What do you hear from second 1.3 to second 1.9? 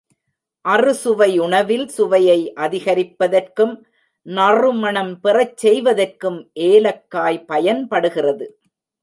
உணவில்